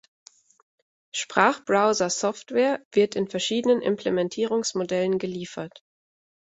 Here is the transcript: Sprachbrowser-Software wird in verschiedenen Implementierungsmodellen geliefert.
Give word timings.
Sprachbrowser-Software 1.11 2.83
wird 2.91 3.15
in 3.15 3.27
verschiedenen 3.27 3.83
Implementierungsmodellen 3.83 5.19
geliefert. 5.19 5.83